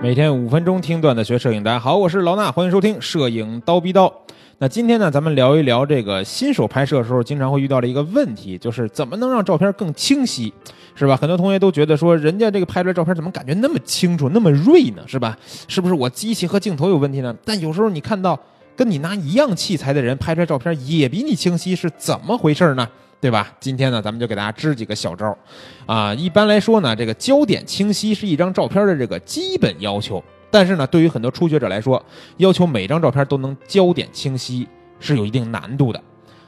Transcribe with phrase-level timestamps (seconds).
[0.00, 4.12] 每天五分钟听段子学摄影，大家好，我是老衲，欢迎收听摄影刀逼刀。
[4.58, 10.54] 那今天呢，咱们聊一聊这个新手拍摄的时候经常会遇到的一个问题，就是怎么能让照片更清晰，
[10.94, 11.16] 是吧？
[11.16, 15.36] 很多同学都觉得说，人家这个拍出来照片怎么感觉那么清楚、那么锐呢，是吧？
[15.66, 17.34] 是不是我机器和镜头有问题呢？
[17.44, 18.38] 但有时候你看到
[18.76, 22.88] 跟你拿一样器材的人拍出来照片也比你清晰，是怎么回事呢？
[23.20, 23.52] 对吧？
[23.58, 25.38] 今天呢，咱们就给大家支几个小招儿，
[25.86, 30.22] 啊，一般来说呢，这个焦点清晰是一张照片的这个基本要求，
[30.52, 32.00] 但是呢，对于很多初学者来说，
[32.36, 34.68] 要求每张照片都能焦点清晰
[35.00, 36.00] 是有一定难度的，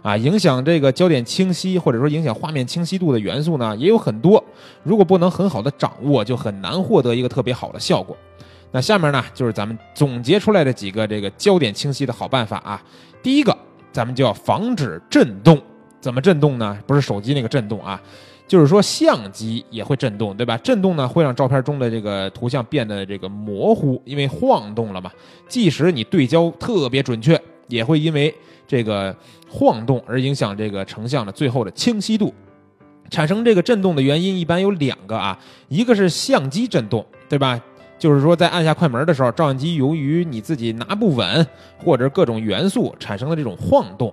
[0.03, 4.43] 啊，影响这个焦点清晰或者说影响画面清晰度的元素呢也有很多，
[4.85, 8.17] 如果不能很好的掌握，就很难获得一个特别好的效果。
[8.71, 12.81] 那下面呢，就是咱们总结出来的几个这个焦点清晰的好办法啊。
[13.21, 13.59] 第一个，
[13.91, 15.61] 咱们就要防止震动。
[16.01, 16.79] 怎么震动呢？
[16.87, 18.01] 不是手机那个震动啊，
[18.49, 20.57] 就是说相机也会震动，对吧？
[20.59, 25.11] 震动呢会让照片中的这个图像变得这个模糊，因为晃动了嘛。
[25.47, 28.35] 即使你对焦特别准确，也会因为
[28.67, 29.15] 这个
[29.49, 32.33] 晃动而影响这个成像的最后的清晰度。
[33.11, 37.61] 产生这个震动的原因一般有两个啊，一个是相机震动，对吧？
[38.01, 44.13] 就是说在按下快门的时候，照相机由于你自己拿不稳，或者各种元素产生的这种晃动。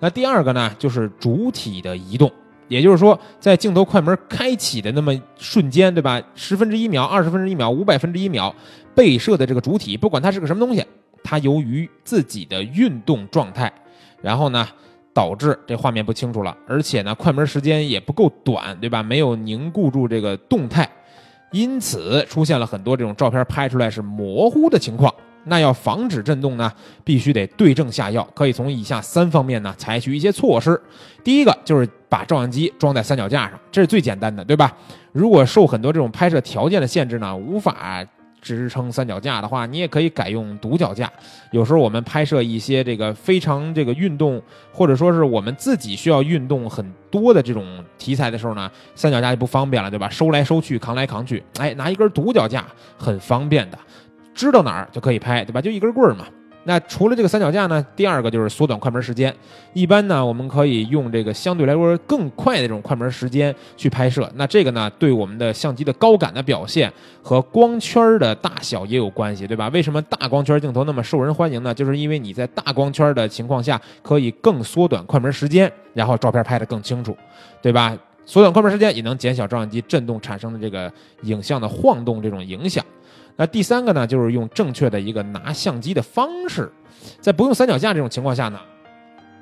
[0.00, 2.30] 那第二个呢，就是主体的移动，
[2.66, 6.20] 也就是说，在镜头快门开启的那么瞬间，对吧？
[6.34, 8.52] 十分之一秒、二十分之一秒、五百分之一秒，
[8.94, 10.84] 被摄的这个主体，不管它是个什么东西，
[11.22, 13.72] 它由于自己的运动状态，
[14.20, 14.66] 然后呢，
[15.14, 19.00] 导致这画面不清楚了，而且呢，快门时间也不够短，对吧？
[19.00, 20.88] 没有凝固住这个动态，
[21.50, 25.12] 因此出现了很多这种照片拍出来是模糊的情况。
[25.44, 26.70] 那要防止震动呢，
[27.04, 30.78] 必须得对症下药，可以从以下三方面呢采取一些措施。
[31.24, 34.76] 第一个就是把照相机装在三脚架上，这是最简单的，对吧？
[35.12, 38.04] 如果受很多这种拍摄条件的限制呢，无法
[38.40, 41.10] 支撑三脚架的话，你也可以改用独脚架。
[41.50, 44.40] 有时候我们拍摄一些这个非常这个运动，
[44.72, 50.08] 或者说是我们自己需要运动很多的这种题材的时候呢，三脚架就不方便了，对吧？
[50.08, 52.64] 收来收去，扛来扛去，哎，拿一根独脚架
[52.96, 53.78] 很方便的。
[54.34, 55.60] 知道哪儿就可以拍，对吧？
[55.60, 56.26] 就一根棍儿嘛。
[56.68, 59.34] 那除了这个三脚架呢，第二个就是缩短快门时间。
[59.72, 64.30] 一般呢，我们可以用这个相对来说更快的这种快门时间去拍摄。
[64.34, 66.92] 那这个呢，对我们的相机的高感的表现
[67.22, 69.68] 和光圈的大小也有关系，对吧？
[69.68, 71.72] 为什么大光圈镜头那么受人欢迎呢？
[71.72, 77.16] 就是因为你在大光圈的情况下，可以更缩短快门时间，然后照片拍得更清楚，
[77.62, 77.96] 对吧？
[78.26, 80.92] 缩短快门时间也能减小照相机震动产生的这个
[81.22, 82.84] 影像的晃动这种影响。
[83.38, 86.68] 那第三个呢，就是用正确的一个拿相机的方式，
[87.20, 88.58] 在不用三脚架这种情况下呢，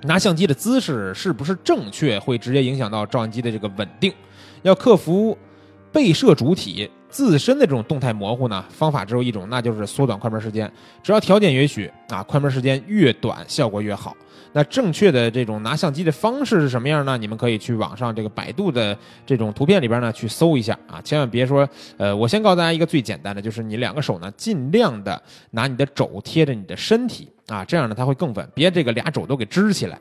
[0.03, 4.13] 拿相机的姿势是不是正确，会直接影响到照相机的这个稳定。
[4.61, 5.37] 要克服
[5.91, 10.71] 被摄主体自身的这种动态模糊呢，方法只有一种，那就是缩短快门时间。
[11.03, 14.15] 只要条件允许啊，快门时间越短，效果越好。
[14.53, 17.17] 那正确的这种拿相机的方式是什么样呢？
[17.19, 18.97] 你们可以去网上这个百度的
[19.27, 25.21] 这种图片里边呢去搜一下啊，千万别说，呃，我先告诉大家一个最简单的，就是你两个手呢尽量的
[25.51, 29.99] 拿你的肘贴着你的身体啊，这样呢它会更稳，别这个俩肘都给支起来。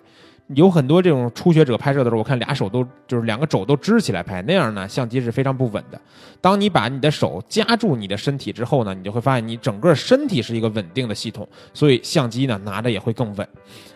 [0.54, 6.00] 有很多这种初学者拍摄的时候，我看俩手都就是两个肘都支起来拍，那样呢相机是非常不稳的。
[6.40, 13.48] 当你把你的手夹住你的身体之后呢，你就会发现你整个身体是一个稳定的系统，所以相机呢拿着也会更稳，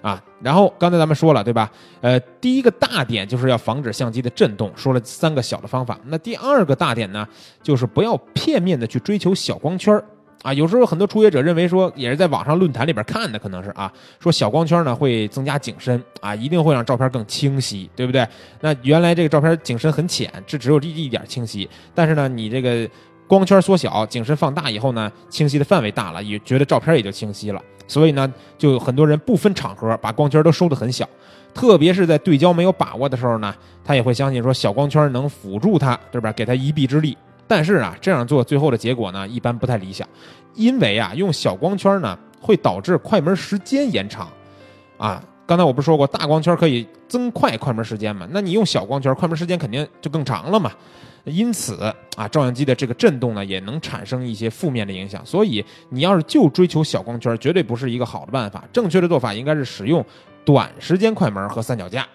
[0.01, 0.19] 啊。
[0.41, 1.71] 然后刚才咱们说了对吧？
[2.01, 5.99] 呃，第一个大点就是要防止相机的震动，说了三个小的方法。
[6.05, 7.27] 那第二个大点呢，
[7.61, 10.03] 就是不要片面的去追求小光圈儿。
[10.41, 18.25] 啊，有时候很多初学者认为说，也是在网上论坛里边看的，可能是啊，说小光圈呢会增加景深啊，一定会让照片更清晰，对不对？
[18.61, 22.89] 那原来这个照片景深很浅，这只有这一点清晰，但是呢，你这个
[23.27, 27.61] 光圈缩小，景深放大以后呢，清晰的范围大了，也觉得照片也就清晰了。
[27.85, 31.05] 所以呢，就很多人不分场合把光圈都收得很小，
[31.53, 36.31] 特别是在对焦没有把握的时候呢，他也会相信说小光圈能辅助他，对吧？
[36.31, 37.17] 给他一臂之力。
[37.49, 40.07] 但是啊，这样做最后的结果呢，一般不太理想，
[40.53, 44.29] 因为啊，用小光圈呢会导致快门时间延长，
[44.99, 48.27] 啊，刚才我不是说过大光圈可以增快快门时间嘛？
[48.29, 50.71] 那你用小光圈，快门时间肯定就更长了嘛。
[51.25, 51.75] 因此
[52.15, 55.25] 啊，照相机的这个震动呢，也能产生一些负面的影响。
[55.25, 58.63] 所以你要是就追求小光圈，绝对不是一个好的办法。
[58.71, 60.05] 正确的做法应该是使用
[60.45, 62.07] 短时间快门和三脚架。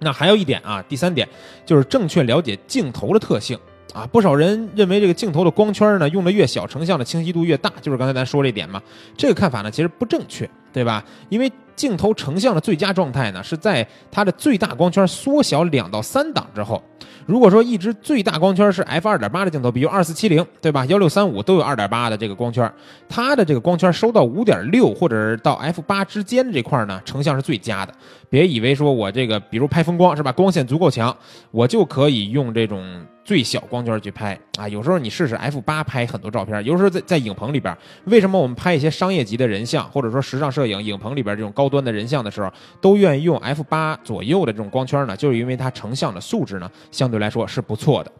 [0.00, 1.28] 那还有一点啊，第三点
[1.66, 3.58] 就是正确了解镜头的特性。
[3.92, 8.82] 啊，不少人认为这个镜头的光圈呢用的越小，成像的清晰度越大，就是刚才咱说这点嘛。
[9.16, 11.02] 这个看法呢其实不正确，对吧？
[11.28, 16.82] 因为镜头成像的最佳状态呢，是在它的最大光圈缩小两到三档之后。
[17.26, 20.86] 如果说一支最大光圈是 f 二点八的镜头，比如二四七零，对吧？
[20.86, 22.72] 幺六三五都有二点八的这个光圈，
[23.08, 27.92] 它的这个光圈收到五点六或者是到 f 八之间这块呢，成像是最佳的。
[28.36, 31.16] 别以为说我这个，比如拍风光是吧，光线足够强，
[31.50, 32.84] 我就可以用这种
[33.24, 34.68] 最小光圈去拍啊。
[34.68, 45.16] 有时候你试试 f 八拍很多照片，有时候在在影棚里边，为什么我们拍一些商业级的人像，或者说时尚摄影影棚里边这种高端的人像的时候，都愿意用 f 八左右的这种光圈呢？
[45.16, 47.16] 就是因为它成像的素质呢，相对。
[47.16, 48.12] 来说是不错的，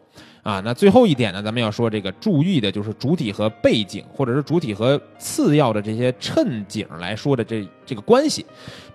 [0.43, 8.45] 啊，那最后一点呢，咱们要说这个注意的就是主体和背景，或者是主体和次要的这些衬景来说的这这个关系，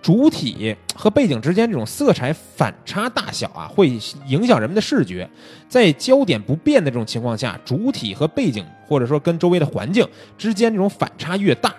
[0.01, 3.87] 主体和背景之间这种色彩反差大小啊，会
[4.27, 5.29] 影响人们的视觉。
[5.69, 11.71] 在焦点不变的这种情况下，主体和背景或者说跟周围的环境之间这种反差越大，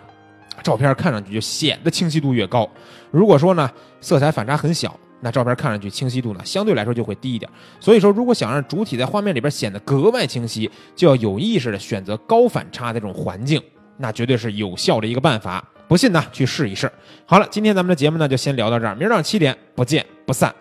[0.62, 2.69] 照片看上去就显得清晰度越高。
[3.11, 3.69] 如果说呢，
[4.00, 4.96] 色彩反差很小。
[5.24, 7.50] 那照片看上去清晰度呢，相对来说就会低一点。
[7.80, 13.58] 所以说，如果想让主体在画面里边显得格外清晰，就要有意识的选择高反差的这种环境，
[13.96, 15.66] 那绝对是有效的一个办法。
[15.88, 16.92] 不信呢，去试一试。
[17.24, 20.54] 好了，今天咱们的节目呢就先聊到这儿，明儿早上七点不见不散。